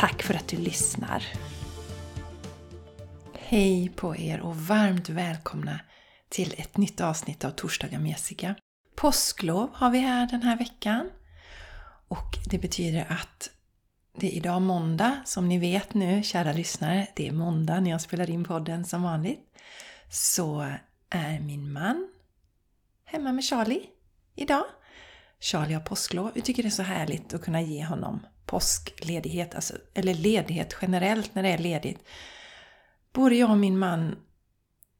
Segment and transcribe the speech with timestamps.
[0.00, 1.24] Tack för att du lyssnar!
[3.38, 5.80] Hej på er och varmt välkomna
[6.28, 8.54] till ett nytt avsnitt av Torsdagar med Jessica.
[8.96, 11.10] Påsklov har vi här den här veckan.
[12.08, 13.50] Och det betyder att
[14.16, 17.06] det är idag måndag, som ni vet nu, kära lyssnare.
[17.16, 19.40] Det är måndag när jag spelar in podden som vanligt.
[20.10, 20.72] Så
[21.10, 22.08] är min man
[23.04, 23.82] hemma med Charlie
[24.34, 24.64] idag.
[25.40, 26.30] Charlie har påsklov.
[26.34, 31.34] Vi tycker det är så härligt att kunna ge honom påskledighet, alltså, eller ledighet generellt
[31.34, 31.98] när det är ledigt.
[33.12, 34.16] Både jag och min man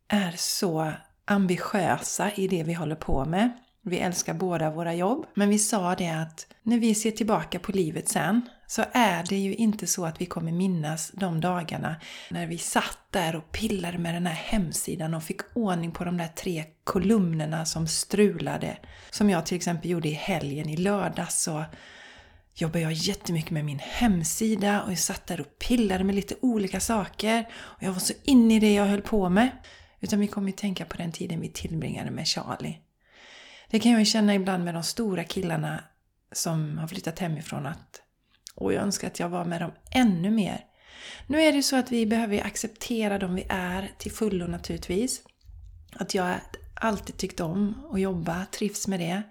[0.09, 0.93] är så
[1.25, 3.51] ambitiösa i det vi håller på med.
[3.83, 5.27] Vi älskar båda våra jobb.
[5.35, 9.37] Men vi sa det att när vi ser tillbaka på livet sen så är det
[9.37, 11.97] ju inte så att vi kommer minnas de dagarna
[12.31, 16.17] när vi satt där och pillade med den här hemsidan och fick ordning på de
[16.17, 18.77] där tre kolumnerna som strulade.
[19.11, 21.65] Som jag till exempel gjorde i helgen i lördags så
[22.55, 26.81] jobbade jag jättemycket med min hemsida och jag satt där och pillade med lite olika
[26.81, 27.49] saker.
[27.53, 29.51] Och jag var så inne i det jag höll på med.
[30.01, 32.79] Utan vi kommer ju tänka på den tiden vi tillbringade med Charlie.
[33.71, 35.85] Det kan jag ju känna ibland med de stora killarna
[36.33, 38.03] som har flyttat hemifrån att
[38.55, 40.65] och jag önskar att jag var med dem ännu mer.
[41.27, 45.23] Nu är det ju så att vi behöver acceptera dem vi är till fullo naturligtvis.
[45.93, 46.35] Att jag
[46.75, 49.23] alltid tyckt om att jobba, trivs med det.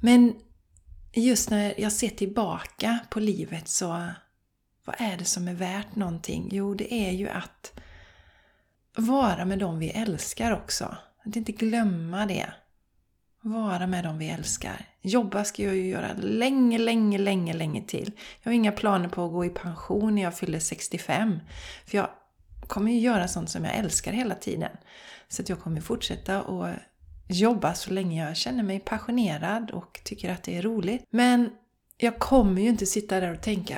[0.00, 0.34] Men
[1.12, 4.06] just när jag ser tillbaka på livet så
[4.84, 6.48] vad är det som är värt någonting?
[6.52, 7.72] Jo, det är ju att
[8.96, 10.96] vara med dem vi älskar också.
[11.24, 12.52] Att inte glömma det.
[13.40, 14.86] Vara med dem vi älskar.
[15.02, 18.12] Jobba ska jag ju göra länge, länge, länge, länge till.
[18.42, 21.38] Jag har inga planer på att gå i pension när jag fyller 65.
[21.86, 22.08] För jag
[22.66, 24.70] kommer ju göra sånt som jag älskar hela tiden.
[25.28, 26.78] Så att jag kommer fortsätta att
[27.28, 31.04] jobba så länge jag känner mig passionerad och tycker att det är roligt.
[31.10, 31.50] Men
[31.96, 33.76] jag kommer ju inte sitta där och tänka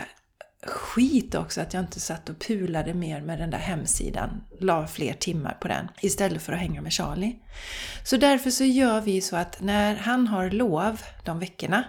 [0.67, 5.13] skit också att jag inte satt och pulade mer med den där hemsidan, la fler
[5.13, 7.37] timmar på den istället för att hänga med Charlie.
[8.05, 11.85] Så därför så gör vi så att när han har lov de veckorna,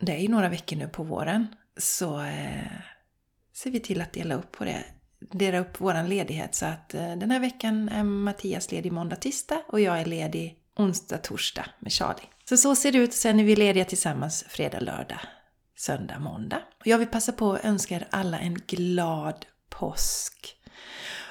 [0.00, 2.72] det är ju några veckor nu på våren, så eh,
[3.54, 4.84] ser vi till att dela upp på det.
[5.30, 9.62] Dela upp vår ledighet så att eh, den här veckan är Mattias ledig måndag, tisdag
[9.68, 12.28] och jag är ledig onsdag, torsdag med Charlie.
[12.48, 13.14] Så så ser det ut.
[13.14, 15.20] Sen är vi lediga tillsammans fredag, lördag
[15.76, 16.62] söndag, måndag.
[16.80, 20.56] Och jag vill passa på att önska er alla en glad påsk.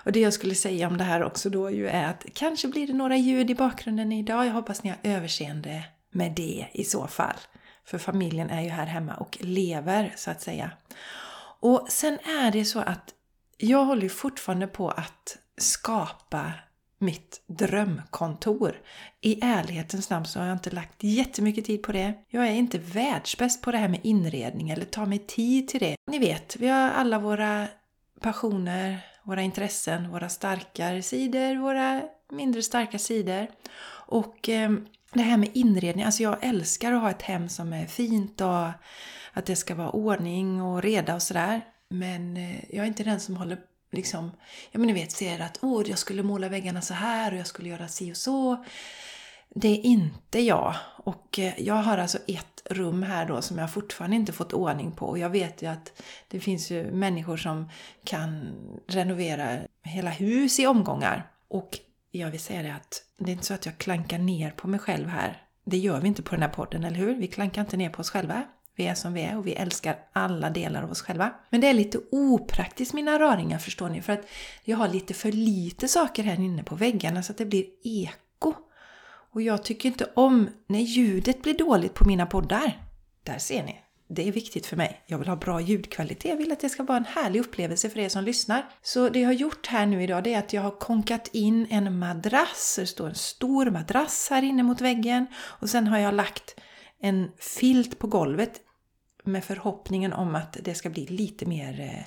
[0.06, 2.88] Och det jag skulle säga om det här också då ju är att kanske blir
[2.88, 4.46] det några ljud i bakgrunden idag.
[4.46, 7.36] Jag hoppas ni har överseende med det i så fall.
[7.86, 10.72] För familjen är ju här hemma och lever så att säga.
[11.60, 13.14] Och sen är det så att
[13.64, 16.52] jag håller fortfarande på att skapa
[16.98, 18.82] mitt drömkontor.
[19.22, 22.14] I ärlighetens namn så har jag inte lagt jättemycket tid på det.
[22.30, 25.96] Jag är inte världsbäst på det här med inredning eller tar mig tid till det.
[26.12, 27.68] Ni vet, vi har alla våra
[28.20, 32.02] passioner, våra intressen, våra starkare sidor, våra
[32.32, 33.48] mindre starka sidor.
[34.08, 34.72] Och eh,
[35.14, 38.68] det här med inredning, alltså jag älskar att ha ett hem som är fint och
[39.34, 41.62] att det ska vara ordning och reda och sådär.
[41.90, 43.58] Men eh, jag är inte den som håller
[43.92, 44.32] liksom,
[44.72, 47.48] ja men ni vet, ser att åh, jag skulle måla väggarna så här och jag
[47.48, 48.66] skulle göra si och så.
[49.56, 50.76] Det är inte jag.
[50.98, 54.92] Och eh, jag har alltså ett rum här då som jag fortfarande inte fått ordning
[54.92, 55.06] på.
[55.06, 57.70] Och jag vet ju att det finns ju människor som
[58.04, 58.56] kan
[58.88, 61.32] renovera hela hus i omgångar.
[61.48, 61.80] Och
[62.12, 64.80] jag vill säga det att det är inte så att jag klankar ner på mig
[64.80, 65.42] själv här.
[65.66, 67.16] Det gör vi inte på den här podden, eller hur?
[67.16, 68.44] Vi klankar inte ner på oss själva.
[68.76, 71.34] Vi är som vi är och vi älskar alla delar av oss själva.
[71.50, 74.28] Men det är lite opraktiskt mina raringar förstår ni, för att
[74.64, 78.54] jag har lite för lite saker här inne på väggarna så att det blir eko.
[79.34, 82.80] Och jag tycker inte om när ljudet blir dåligt på mina poddar.
[83.24, 83.80] Där ser ni.
[84.08, 85.04] Det är viktigt för mig.
[85.06, 86.30] Jag vill ha bra ljudkvalitet.
[86.30, 88.70] Jag vill att det ska vara en härlig upplevelse för er som lyssnar.
[88.82, 91.68] Så det jag har gjort här nu idag det är att jag har konkat in
[91.70, 92.76] en madrass.
[92.80, 95.28] Det står en stor madrass här inne mot väggen.
[95.36, 96.56] Och sen har jag lagt
[97.04, 98.62] en filt på golvet
[99.24, 102.04] med förhoppningen om att det ska bli lite mer eh,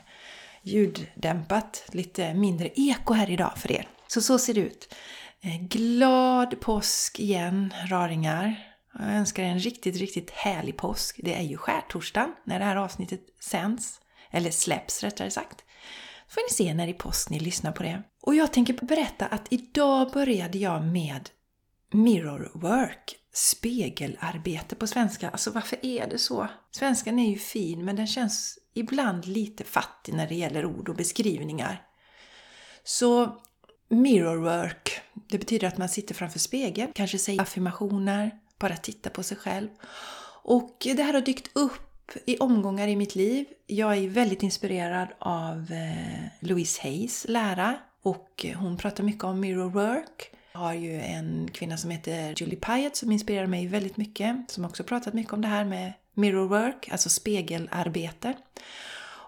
[0.62, 3.88] ljuddämpat, lite mindre eko här idag för er.
[4.06, 4.94] Så så ser det ut.
[5.40, 8.54] Eh, glad påsk igen, raringar.
[8.98, 11.20] Jag önskar er en riktigt, riktigt härlig påsk.
[11.22, 14.00] Det är ju skärtorsdagen när det här avsnittet sänds.
[14.30, 15.64] Eller släpps rättare sagt.
[16.26, 18.02] Så får ni se när i påsk ni lyssnar på det.
[18.22, 21.30] Och jag tänker berätta att idag började jag med
[21.92, 23.16] mirror work.
[23.36, 25.30] Spegelarbete på svenska.
[25.30, 26.48] Alltså varför är det så?
[26.70, 30.96] Svenskan är ju fin men den känns ibland lite fattig när det gäller ord och
[30.96, 31.82] beskrivningar.
[32.84, 33.40] Så
[33.88, 39.22] mirror work, det betyder att man sitter framför spegeln, kanske säger affirmationer, bara tittar på
[39.22, 39.68] sig själv.
[40.42, 43.46] Och det här har dykt upp i omgångar i mitt liv.
[43.66, 49.70] Jag är väldigt inspirerad av eh, Louise Hayes lära och hon pratar mycket om mirror
[49.70, 54.64] work har ju en kvinna som heter Julie Pyatt som inspirerar mig väldigt mycket, som
[54.64, 58.34] också pratat mycket om det här med mirror work, alltså spegelarbete.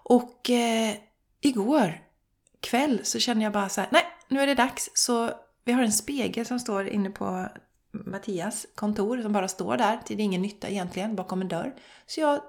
[0.03, 0.95] Och eh,
[1.41, 2.01] igår
[2.61, 4.91] kväll så kände jag bara så här, nej, nu är det dags.
[4.95, 5.31] Så
[5.65, 7.49] vi har en spegel som står inne på
[7.91, 11.75] Mattias kontor som bara står där till ingen nytta egentligen bakom en dörr.
[12.07, 12.41] Så jag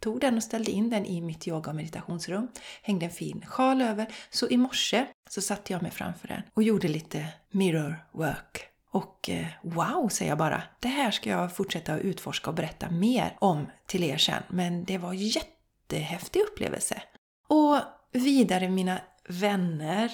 [0.00, 2.48] tog den och ställde in den i mitt yoga och meditationsrum.
[2.82, 4.06] Hängde en fin sjal över.
[4.30, 8.68] Så i morse så satte jag mig framför den och gjorde lite mirror work.
[8.90, 10.62] Och eh, wow, säger jag bara.
[10.80, 14.42] Det här ska jag fortsätta att utforska och berätta mer om till er sen.
[14.48, 17.02] Men det var en jättehäftig upplevelse.
[17.48, 17.78] Och
[18.12, 20.10] vidare mina vänner.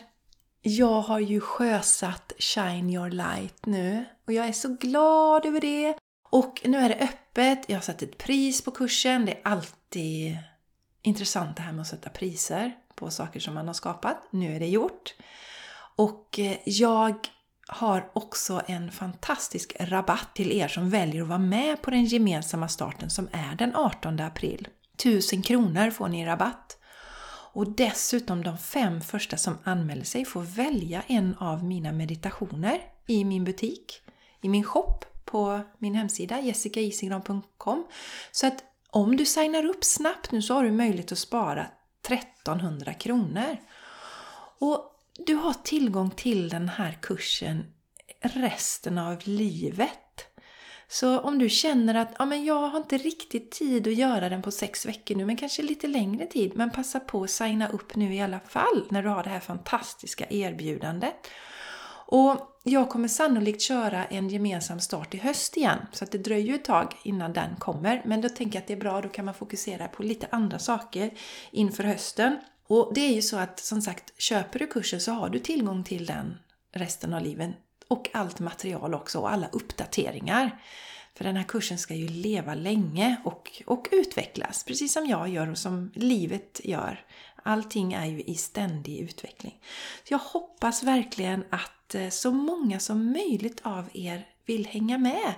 [0.62, 5.94] Jag har ju sjösatt Shine Your Light nu och jag är så glad över det.
[6.32, 9.26] Och nu är det öppet, jag har satt ett pris på kursen.
[9.26, 10.38] Det är alltid
[11.02, 14.17] intressant det här med att sätta priser på saker som man har skapat.
[14.31, 15.14] Nu är det gjort.
[15.96, 17.14] Och eh, jag
[17.67, 22.69] har också en fantastisk rabatt till er som väljer att vara med på den gemensamma
[22.69, 24.69] starten som är den 18 april.
[24.94, 26.78] 1000 kronor får ni i rabatt.
[27.52, 33.25] Och dessutom de fem första som anmäler sig får välja en av mina meditationer i
[33.25, 34.02] min butik,
[34.40, 37.87] i min shop på min hemsida jessicaisigran.com.
[38.32, 41.67] Så att om du signar upp snabbt nu så har du möjlighet att spara
[42.08, 43.56] 1300 kronor.
[44.58, 44.93] Och
[45.26, 47.64] du har tillgång till den här kursen
[48.20, 50.26] resten av livet.
[50.88, 54.43] Så om du känner att ja, men jag har inte riktigt tid att göra den
[54.43, 56.52] på sex veckor nu, men kanske lite längre tid.
[56.55, 59.40] Men passa på att signa upp nu i alla fall när du har det här
[59.40, 61.28] fantastiska erbjudandet.
[62.14, 66.47] Och jag kommer sannolikt köra en gemensam start i höst igen, så att det dröjer
[66.47, 68.03] ju ett tag innan den kommer.
[68.05, 70.59] Men då tänker jag att det är bra, då kan man fokusera på lite andra
[70.59, 71.11] saker
[71.50, 72.37] inför hösten.
[72.67, 75.85] Och det är ju så att som sagt, köper du kursen så har du tillgång
[75.85, 76.38] till den
[76.73, 77.50] resten av livet
[77.88, 80.61] och allt material också och alla uppdateringar.
[81.14, 85.50] För den här kursen ska ju leva länge och, och utvecklas, precis som jag gör
[85.50, 87.05] och som livet gör.
[87.43, 89.61] Allting är ju i ständig utveckling.
[90.09, 95.35] Så jag hoppas verkligen att Eh, så många som möjligt av er vill hänga med.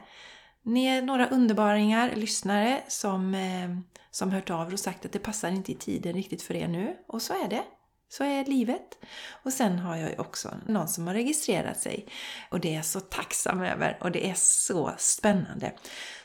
[0.63, 3.77] Ni är några underbaringar lyssnare som, eh,
[4.11, 6.69] som hört av er och sagt att det passar inte i tiden riktigt för er
[6.69, 6.97] nu.
[7.07, 7.63] Och så är det.
[8.09, 8.99] Så är livet.
[9.43, 12.07] Och sen har jag ju också någon som har registrerat sig.
[12.51, 15.73] Och det är jag så tacksam över och det är så spännande.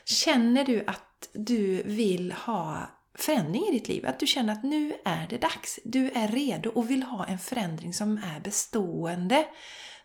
[0.04, 4.06] Känner du att du vill ha förändring i ditt liv?
[4.06, 5.80] Att du känner att nu är det dags.
[5.84, 9.46] Du är redo och vill ha en förändring som är bestående.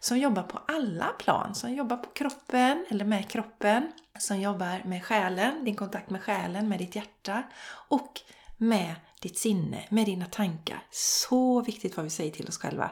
[0.05, 1.55] Som jobbar på alla plan.
[1.55, 3.91] Som jobbar på kroppen eller med kroppen.
[4.19, 7.43] Som jobbar med själen, din kontakt med själen, med ditt hjärta.
[7.89, 8.21] Och
[8.57, 10.83] med ditt sinne, med dina tankar.
[10.91, 12.91] Så viktigt vad vi säger till oss själva.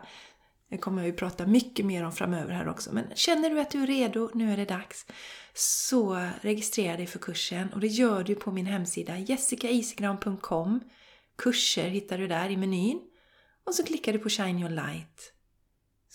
[0.70, 2.94] Det kommer jag ju prata mycket mer om framöver här också.
[2.94, 5.06] Men känner du att du är redo, nu är det dags,
[5.54, 7.74] så registrera dig för kursen.
[7.74, 10.80] Och det gör du på min hemsida jessicaisigran.com
[11.38, 13.02] Kurser hittar du där i menyn.
[13.66, 15.33] Och så klickar du på Shine Your Light.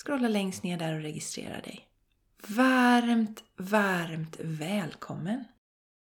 [0.05, 1.87] Scrolla längst ner där och registrera dig.
[2.47, 5.45] Varmt, varmt välkommen!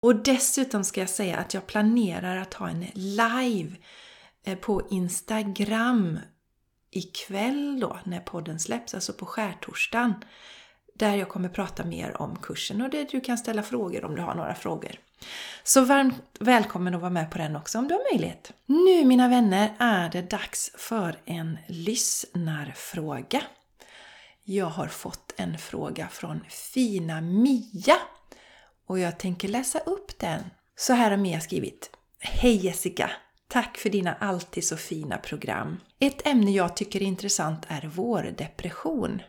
[0.02, 3.76] Och dessutom ska jag säga att jag planerar att ha en live
[4.44, 6.20] eh, på Instagram
[6.92, 10.14] ikväll då när podden släpps, alltså på skärtorsdagen.
[10.96, 14.22] Där jag kommer prata mer om kursen och där du kan ställa frågor om du
[14.22, 14.92] har några frågor.
[15.64, 18.54] Så varmt välkommen att vara med på den också om du har möjlighet.
[18.66, 23.42] Nu mina vänner är det dags för en lyssnarfråga.
[24.44, 27.98] Jag har fått en fråga från fina Mia
[28.88, 30.42] och jag tänker läsa upp den.
[30.76, 31.90] Så här har Mia skrivit.
[32.20, 33.12] Hej Jessica!
[33.48, 35.78] Tack för dina alltid så fina program.
[36.00, 39.22] Ett ämne jag tycker är intressant är vårdepression.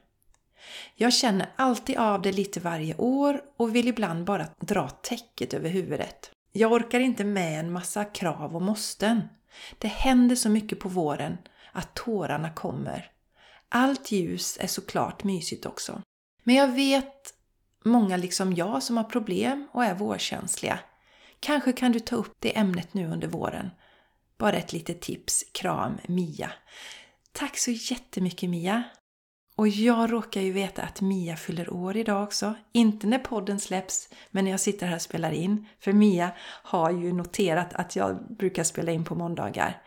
[0.95, 5.69] Jag känner alltid av det lite varje år och vill ibland bara dra täcket över
[5.69, 6.31] huvudet.
[6.52, 9.28] Jag orkar inte med en massa krav och måsten.
[9.78, 11.38] Det händer så mycket på våren
[11.73, 13.12] att tårarna kommer.
[13.74, 16.02] Allt ljus är såklart mysigt också.
[16.44, 17.34] Men jag vet
[17.84, 20.78] många liksom jag som har problem och är vårkänsliga.
[21.40, 23.70] Kanske kan du ta upp det ämnet nu under våren.
[24.38, 25.44] Bara ett litet tips.
[25.52, 26.52] Kram Mia.
[27.32, 28.82] Tack så jättemycket Mia!
[29.56, 32.54] Och jag råkar ju veta att Mia fyller år idag också.
[32.72, 35.68] Inte när podden släpps, men när jag sitter här och spelar in.
[35.80, 36.30] För Mia
[36.62, 39.82] har ju noterat att jag brukar spela in på måndagar.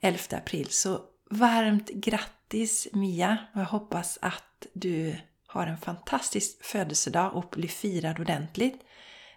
[0.00, 0.66] 11 april.
[0.70, 3.38] Så varmt grattis Grattis Mia!
[3.54, 5.16] Och jag hoppas att du
[5.46, 8.80] har en fantastisk födelsedag och blir firad ordentligt.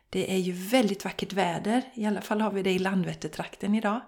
[0.10, 4.01] Det är ju väldigt vackert väder, i alla fall har vi det i Landvettertrakten idag.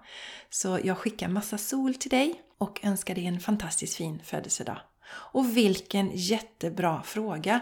[0.49, 4.77] Så jag skickar massa sol till dig och önskar dig en fantastiskt fin födelsedag.
[5.07, 7.59] Och vilken jättebra fråga!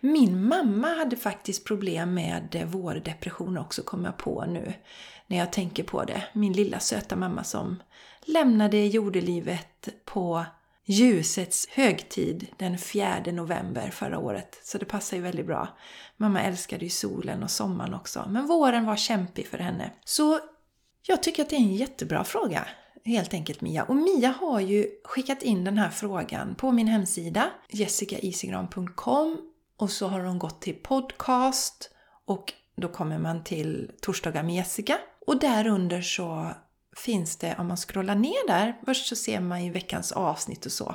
[0.00, 4.72] Min mamma hade faktiskt problem med vårdepression också, kom jag på nu
[5.26, 6.24] när jag tänker på det.
[6.32, 7.82] Min lilla söta mamma som
[8.24, 10.44] lämnade jordelivet på
[10.86, 14.60] ljusets högtid den 4 november förra året.
[14.62, 15.68] Så det passar ju väldigt bra.
[16.16, 18.26] Mamma älskade ju solen och sommaren också.
[18.28, 19.92] Men våren var kämpig för henne.
[20.04, 20.40] Så
[21.02, 22.66] jag tycker att det är en jättebra fråga.
[23.04, 23.84] Helt enkelt Mia.
[23.84, 29.38] Och Mia har ju skickat in den här frågan på min hemsida jessicaisigran.com
[29.76, 31.90] och så har hon gått till podcast
[32.24, 34.98] och då kommer man till Torsdagar med Jessica.
[35.26, 36.50] Och därunder så
[36.96, 40.72] finns det, om man scrollar ner där, först så ser man ju veckans avsnitt och
[40.72, 40.94] så.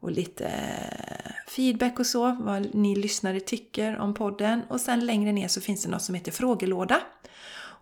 [0.00, 4.62] Och lite eh, feedback och så, vad ni lyssnare tycker om podden.
[4.68, 7.00] Och sen längre ner så finns det något som heter frågelåda.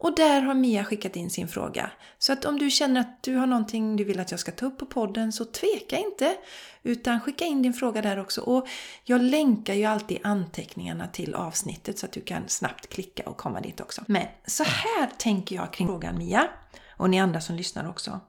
[0.03, 1.91] Och där har Mia skickat in sin fråga.
[2.19, 4.67] Så att om du känner att du har någonting du vill att jag ska ta
[4.67, 6.37] upp på podden så tveka inte.
[6.83, 8.41] Utan skicka in din fråga där också.
[8.41, 8.69] Och
[9.05, 13.61] jag länkar ju alltid anteckningarna till avsnittet så att du kan snabbt klicka och komma
[13.61, 14.03] dit också.
[14.07, 16.49] Men så här tänker jag kring frågan Mia.
[16.97, 18.21] Och ni andra som lyssnar också.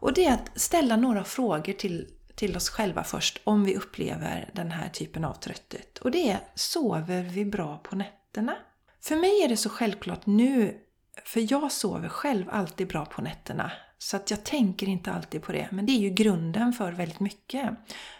[0.00, 4.50] Och det är att ställa några frågor till, till oss själva först om vi upplever
[4.52, 5.98] den här typen av trötthet.
[5.98, 8.56] Och det är, sover vi bra på nätterna?
[9.00, 10.78] För mig är det så självklart nu
[11.24, 13.72] för jag sover själv alltid bra på nätterna.
[13.98, 15.68] Så att jag tänker inte alltid på det.
[15.70, 17.70] Men det är ju grunden för väldigt mycket.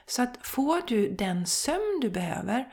[0.07, 2.69] Så att får du den sömn du behöver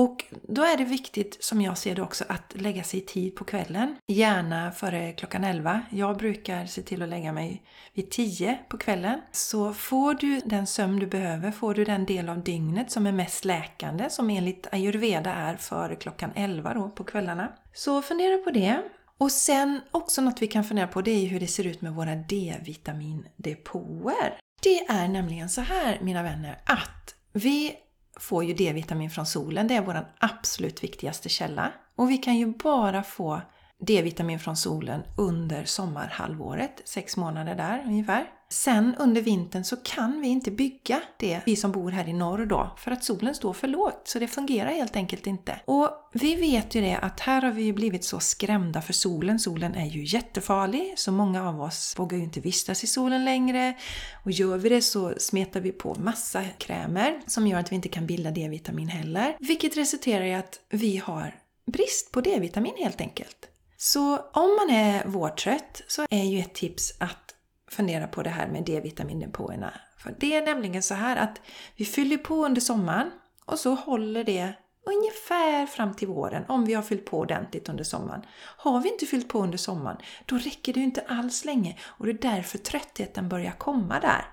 [0.00, 3.36] och då är det viktigt, som jag ser det också, att lägga sig i tid
[3.36, 3.96] på kvällen.
[4.06, 5.80] Gärna före klockan 11.
[5.90, 7.62] Jag brukar se till att lägga mig
[7.94, 9.20] vid 10 på kvällen.
[9.32, 13.12] Så får du den sömn du behöver, får du den del av dygnet som är
[13.12, 17.52] mest läkande, som enligt ayurveda är före klockan 11 då på kvällarna.
[17.74, 18.82] Så fundera på det.
[19.18, 21.92] Och sen också något vi kan fundera på det är hur det ser ut med
[21.92, 24.38] våra D-vitamindepåer.
[24.62, 27.76] Det är nämligen så här mina vänner att vi
[28.16, 29.68] får ju D-vitamin från solen.
[29.68, 31.72] Det är vår absolut viktigaste källa.
[31.96, 33.40] Och vi kan ju bara få
[33.80, 38.26] D-vitamin från solen under sommarhalvåret, sex månader där ungefär.
[38.52, 42.46] Sen under vintern så kan vi inte bygga det, vi som bor här i norr
[42.46, 44.00] då, för att solen står för lågt.
[44.04, 45.60] Så det fungerar helt enkelt inte.
[45.64, 49.38] Och vi vet ju det att här har vi blivit så skrämda för solen.
[49.38, 53.74] Solen är ju jättefarlig, så många av oss vågar ju inte vistas i solen längre.
[54.24, 57.88] Och gör vi det så smetar vi på massa krämer som gör att vi inte
[57.88, 59.36] kan bilda D-vitamin heller.
[59.40, 61.34] Vilket resulterar i att vi har
[61.66, 63.46] brist på D-vitamin helt enkelt.
[63.82, 67.34] Så om man är vårtrött så är ju ett tips att
[67.70, 69.72] fundera på det här med D-vitamindepåerna.
[69.98, 71.40] För det är nämligen så här att
[71.76, 73.10] vi fyller på under sommaren
[73.44, 74.52] och så håller det
[74.86, 78.22] ungefär fram till våren om vi har fyllt på ordentligt under sommaren.
[78.56, 82.06] Har vi inte fyllt på under sommaren, då räcker det ju inte alls länge och
[82.06, 84.24] det är därför tröttheten börjar komma där.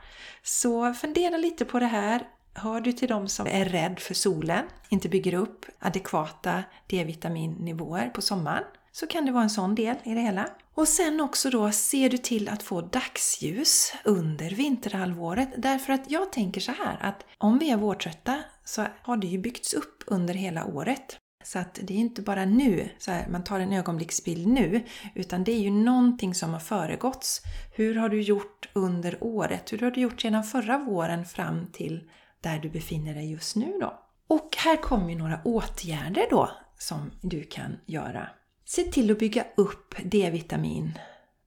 [0.44, 2.28] Så fundera lite på det här.
[2.54, 8.22] Hör du till dem som är rädd för solen, inte bygger upp adekvata D-vitaminnivåer på
[8.22, 8.64] sommaren?
[9.00, 10.50] Så kan det vara en sån del i det hela.
[10.74, 15.50] Och sen också då ser du till att få dagsljus under vinterhalvåret.
[15.58, 19.38] Därför att jag tänker så här att om vi är vårtrötta så har det ju
[19.38, 21.20] byggts upp under hela året.
[21.44, 24.84] Så att det är inte bara nu, så här, man tar en ögonblicksbild nu,
[25.16, 27.42] utan det är ju någonting som har föregåtts.
[27.76, 29.74] Hur har du gjort under året?
[29.74, 32.10] Hur har du gjort sedan förra våren fram till
[32.42, 34.00] där du befinner dig just nu då?
[34.28, 38.30] Och här kommer ju några åtgärder då som du kan göra.
[38.70, 41.00] Se till att bygga upp D-vitamin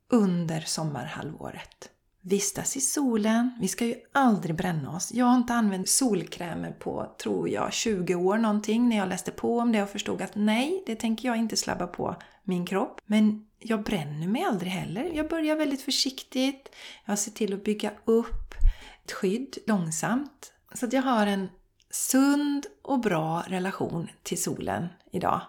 [0.08, 1.90] under sommarhalvåret.
[2.20, 3.50] Vistas i solen.
[3.60, 5.12] Vi ska ju aldrig bränna oss.
[5.12, 9.58] Jag har inte använt solkrämer på, tror jag, 20 år någonting när jag läste på
[9.58, 13.00] om det och förstod att nej, det tänker jag inte slabba på min kropp.
[13.06, 15.10] Men jag bränner mig aldrig heller.
[15.14, 16.68] Jag börjar väldigt försiktigt.
[17.04, 18.54] Jag ser till att bygga upp
[19.04, 20.52] ett skydd långsamt.
[20.74, 21.48] Så att jag har en
[21.90, 25.40] sund och bra relation till solen idag.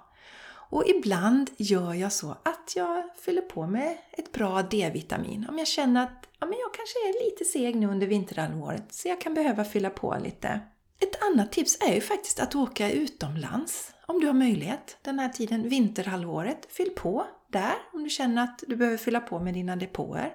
[0.72, 5.46] Och ibland gör jag så att jag fyller på med ett bra D-vitamin.
[5.50, 9.08] Om jag känner att ja, men jag kanske är lite seg nu under vinterhalvåret så
[9.08, 10.60] jag kan behöva fylla på lite.
[11.00, 15.30] Ett annat tips är ju faktiskt att åka utomlands om du har möjlighet den här
[15.30, 19.76] tiden, vinterhalvåret, fyll på där om du känner att du behöver fylla på med dina
[19.76, 20.34] depåer.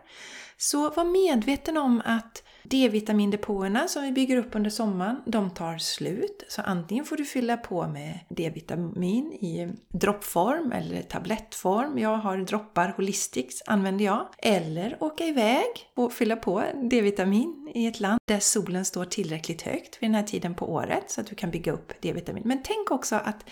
[0.56, 6.44] Så var medveten om att D-vitamindepåerna som vi bygger upp under sommaren, de tar slut.
[6.48, 11.98] Så antingen får du fylla på med D-vitamin i droppform eller tablettform.
[11.98, 14.26] Jag har droppar Holistics, använder jag.
[14.38, 20.02] Eller åka iväg och fylla på D-vitamin i ett land där solen står tillräckligt högt
[20.02, 22.42] vid den här tiden på året så att du kan bygga upp D-vitamin.
[22.46, 23.44] Men tänk också att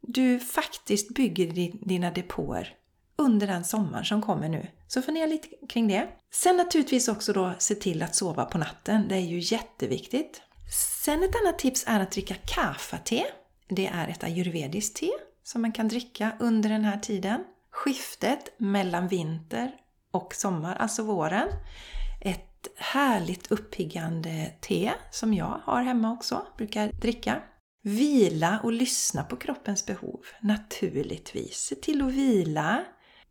[0.00, 2.74] du faktiskt bygger dina depåer
[3.16, 4.66] under den sommaren som kommer nu.
[4.94, 6.08] Så fundera lite kring det.
[6.32, 9.08] Sen naturligtvis också då se till att sova på natten.
[9.08, 10.42] Det är ju jätteviktigt.
[11.04, 13.24] Sen ett annat tips är att dricka kaffa-te.
[13.68, 15.10] Det är ett ayurvediskt te
[15.42, 17.44] som man kan dricka under den här tiden.
[17.70, 19.72] Skiftet mellan vinter
[20.10, 21.48] och sommar, alltså våren.
[22.20, 27.42] Ett härligt uppiggande te som jag har hemma också, brukar dricka.
[27.82, 31.56] Vila och lyssna på kroppens behov, naturligtvis.
[31.56, 32.84] Se till att vila.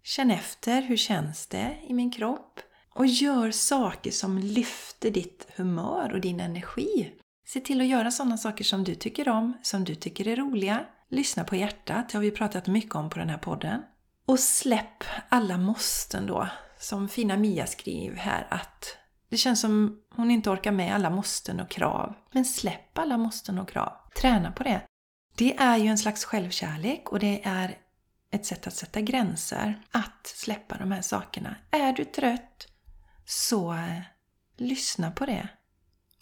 [0.06, 2.60] Känn efter, hur känns det i min kropp?
[2.90, 7.12] Och gör saker som lyfter ditt humör och din energi.
[7.46, 10.86] Se till att göra sådana saker som du tycker om, som du tycker är roliga.
[11.10, 13.82] Lyssna på hjärtat, det har vi pratat mycket om på den här podden.
[14.26, 16.48] Och släpp alla måsten då.
[16.80, 18.98] Som fina Mia skriver här att
[19.30, 22.14] det känns som hon inte orkar med alla måsten och krav.
[22.32, 23.94] Men släpp alla måsten och krav.
[24.22, 24.82] Träna på det.
[25.36, 27.78] Det är ju en slags självkärlek och det är
[28.34, 29.82] ett sätt att sätta gränser.
[29.92, 31.56] Att släppa de här sakerna.
[31.72, 32.68] Är du trött,
[33.26, 34.02] så eh,
[34.58, 35.48] lyssna på det.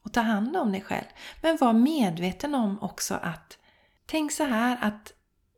[0.03, 1.06] Och ta hand om dig själv.
[1.41, 3.58] Men var medveten om också att
[4.06, 5.13] Tänk så här att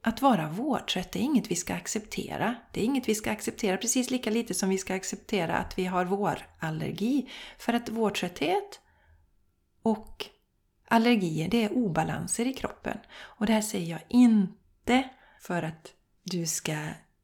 [0.06, 2.56] att vara vårtrött det är inget vi ska acceptera.
[2.72, 5.86] Det är inget vi ska acceptera precis lika lite som vi ska acceptera att vi
[5.86, 7.30] har vårallergi.
[7.58, 8.80] För att vårtrötthet
[9.84, 10.26] och
[10.88, 12.98] allergier, det är obalanser i kroppen.
[13.16, 15.94] Och det här säger jag inte för att
[16.24, 16.76] du ska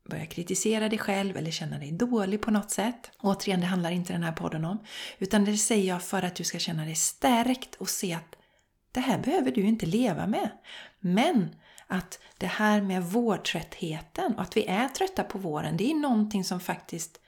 [0.10, 3.12] börja kritisera dig själv eller känna dig dålig på något sätt.
[3.20, 4.80] Återigen, det handlar inte den här podden om.
[5.20, 8.36] Utan det säger jag för att du ska känna dig stärkt och se att
[8.92, 10.50] det här behöver du inte leva med.
[11.00, 11.56] Men
[11.88, 16.44] att det här med vårtröttheten och att vi är trötta på våren, det är någonting
[16.44, 17.20] som faktiskt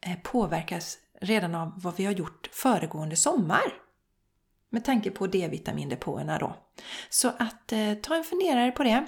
[0.00, 3.62] eh, påverkas redan av vad vi har gjort föregående sommar.
[4.70, 6.56] Med tanke på D-vitamindepåerna då.
[7.10, 9.06] Så att eh, ta en funderare på det.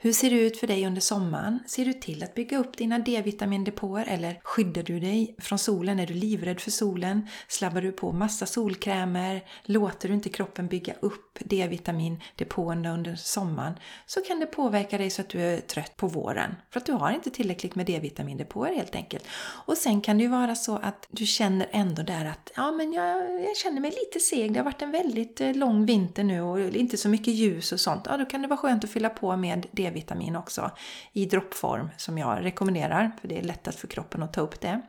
[0.00, 1.58] Hur ser det ut för dig under sommaren?
[1.66, 6.00] Ser du till att bygga upp dina D-vitamindepåer eller skyddar du dig från solen?
[6.00, 7.28] Är du livrädd för solen?
[7.48, 9.44] Slabbar du på massa solkrämer?
[9.64, 13.74] Låter du inte kroppen bygga upp D-vitamindepåerna under sommaren?
[14.06, 16.54] Så kan det påverka dig så att du är trött på våren.
[16.70, 19.24] För att du har inte tillräckligt med D-vitamindepåer helt enkelt.
[19.66, 22.92] Och sen kan det ju vara så att du känner ändå där att ja men
[22.92, 24.52] jag, jag känner mig lite seg.
[24.52, 27.80] Det har varit en väldigt eh, lång vinter nu och inte så mycket ljus och
[27.80, 28.02] sånt.
[28.06, 30.70] Ja då kan det vara skönt att fylla på med D D-vitamin också
[31.12, 34.82] i droppform som jag rekommenderar för det är lättast för kroppen att ta upp det.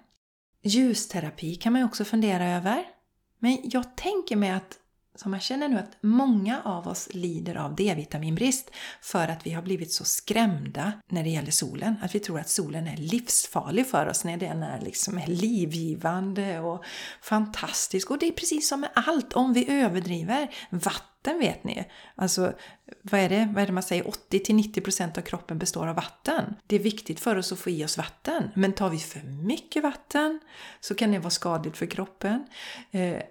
[0.64, 2.84] Ljusterapi kan man ju också fundera över.
[3.40, 4.79] Men jag tänker mig att
[5.15, 9.62] så man känner nu att många av oss lider av D-vitaminbrist för att vi har
[9.62, 11.95] blivit så skrämda när det gäller solen.
[12.02, 16.84] Att vi tror att solen är livsfarlig för oss när den är liksom livgivande och
[17.22, 18.12] fantastisk.
[18.12, 20.56] Och det är precis som med allt, om vi överdriver.
[20.69, 22.54] Vatten vet ni, alltså
[23.02, 26.56] vad är det, vad är det man säger, 80-90% av kroppen består av vatten.
[26.67, 28.50] Det är viktigt för oss att få i oss vatten.
[28.56, 30.39] Men tar vi för mycket vatten
[30.80, 32.48] så kan det vara skadligt för kroppen.
[32.91, 33.22] Eh,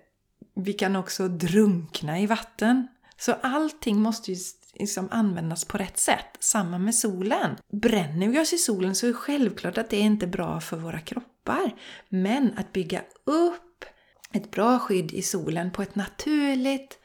[0.61, 2.89] vi kan också drunkna i vatten.
[3.19, 4.39] Så allting måste ju
[4.75, 6.37] liksom användas på rätt sätt.
[6.41, 7.57] Samma med solen.
[7.73, 10.77] Bränner vi oss i solen så är det självklart att det inte är bra för
[10.77, 11.75] våra kroppar.
[12.09, 13.85] Men att bygga upp
[14.33, 16.99] ett bra skydd i solen på ett naturligt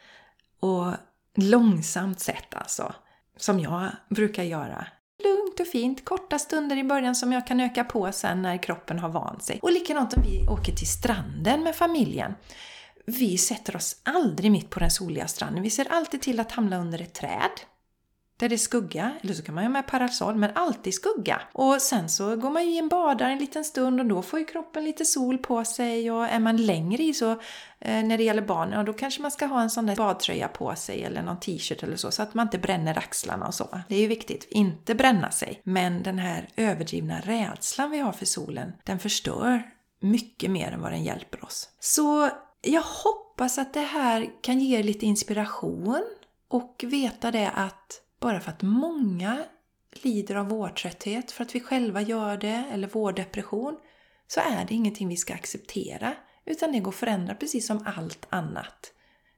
[0.59, 0.93] och
[1.35, 2.95] långsamt sätt alltså.
[3.37, 4.87] Som jag brukar göra.
[5.23, 8.99] Lugnt och fint, korta stunder i början som jag kan öka på sen när kroppen
[8.99, 9.59] har vant sig.
[9.61, 12.33] Och likadant om vi åker till stranden med familjen
[13.05, 15.63] vi sätter oss aldrig mitt på den soliga stranden.
[15.63, 17.51] Vi ser alltid till att hamna under ett träd.
[18.37, 21.41] Där det är skugga, eller så kan man ju ha med parasoll, men alltid skugga.
[21.53, 24.45] Och sen så går man ju i badar en liten stund och då får ju
[24.45, 27.31] kroppen lite sol på sig och är man längre i så
[27.79, 30.47] eh, när det gäller barn, ja, då kanske man ska ha en sån där badtröja
[30.47, 33.79] på sig eller någon t-shirt eller så, så att man inte bränner axlarna och så.
[33.89, 35.61] Det är ju viktigt, inte bränna sig.
[35.63, 39.63] Men den här överdrivna rädslan vi har för solen, den förstör
[39.99, 41.69] mycket mer än vad den hjälper oss.
[41.79, 42.29] Så
[42.63, 46.03] jag hoppas att det här kan ge er lite inspiration
[46.47, 49.43] och veta det att bara för att många
[49.91, 53.77] lider av vårtrötthet för att vi själva gör det, eller vårdepression,
[54.27, 56.13] så är det ingenting vi ska acceptera.
[56.45, 58.93] Utan det går att förändra precis som allt annat.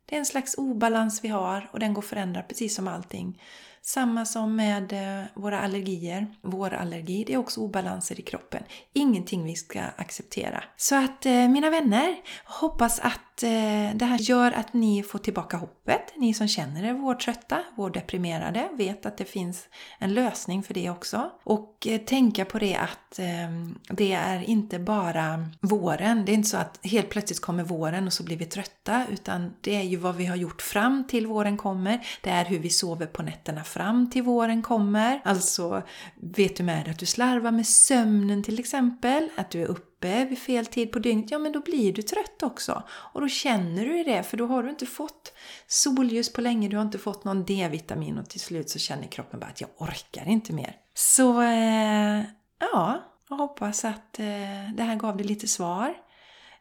[0.05, 3.41] Det är en slags obalans vi har och den går att förändra precis som allting.
[3.87, 6.27] Samma som med eh, våra allergier.
[6.41, 8.63] Vår allergi, det är också obalanser i kroppen.
[8.93, 10.63] Ingenting vi ska acceptera.
[10.77, 15.57] Så att eh, mina vänner, hoppas att eh, det här gör att ni får tillbaka
[15.57, 16.13] hoppet.
[16.15, 19.67] Ni som känner er vårdtrötta, vårddeprimerade, vet att det finns
[19.99, 21.31] en lösning för det också.
[21.43, 26.25] Och eh, tänka på det att ehm, det är inte bara våren.
[26.25, 29.03] Det är inte så att helt plötsligt kommer våren och så blir vi trötta.
[29.11, 32.07] Utan det är ju vad vi har gjort fram till våren kommer.
[32.21, 35.21] Det är hur vi sover på nätterna fram till våren kommer.
[35.23, 35.81] Alltså,
[36.15, 39.94] vet du med dig att du slarvar med sömnen till exempel, att du är uppe
[40.01, 42.83] vid fel tid på dygnet, ja men då blir du trött också.
[42.89, 45.33] Och då känner du det, för då har du inte fått
[45.67, 49.39] solljus på länge, du har inte fått någon D-vitamin och till slut så känner kroppen
[49.39, 50.75] bara att jag orkar inte mer.
[50.93, 52.21] Så, eh,
[52.59, 55.93] ja, jag hoppas att eh, det här gav dig lite svar.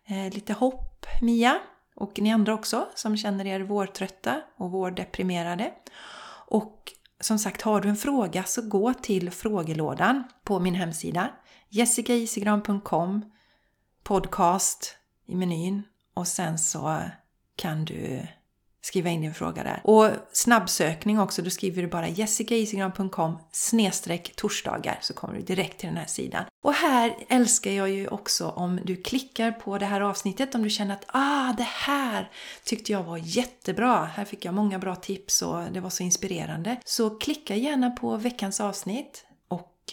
[0.06, 1.60] Eh, lite hopp, Mia.
[1.96, 5.72] Och ni andra också som känner er vårtrötta och vårdeprimerade.
[6.46, 6.92] Och
[7.24, 11.30] som sagt, har du en fråga så gå till frågelådan på min hemsida
[11.68, 13.24] jessicaisigran.com
[14.02, 15.82] podcast i menyn
[16.14, 17.00] och sen så
[17.56, 18.26] kan du
[18.84, 19.80] skriva in din fråga där.
[19.84, 25.88] Och snabbsökning också, då skriver du bara jessicaisigran.com snedstreck torsdagar så kommer du direkt till
[25.88, 26.44] den här sidan.
[26.64, 30.70] Och här älskar jag ju också om du klickar på det här avsnittet om du
[30.70, 32.30] känner att ah, det här
[32.64, 34.04] tyckte jag var jättebra.
[34.04, 36.76] Här fick jag många bra tips och det var så inspirerande.
[36.84, 39.24] Så klicka gärna på veckans avsnitt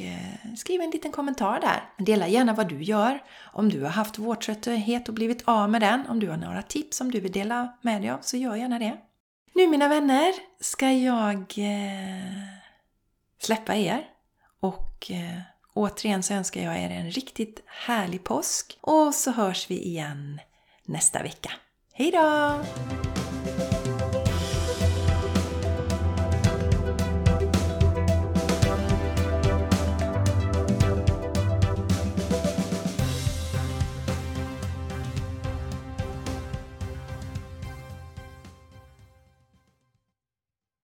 [0.08, 2.06] Eh, skriv en liten kommentar där.
[2.06, 3.24] Dela gärna vad du gör.
[3.54, 6.98] Om du har haft vårtrötthet och blivit av med den, om du har några tips
[6.98, 8.98] som du vill dela med dig av, så gör gärna det.
[9.54, 12.44] Nu mina vänner ska jag eh,
[13.42, 14.06] släppa er
[14.60, 15.42] och eh,
[15.74, 20.40] återigen så önskar jag er en riktigt härlig påsk och så hörs vi igen
[20.86, 21.52] nästa vecka.
[21.94, 22.60] Hejdå!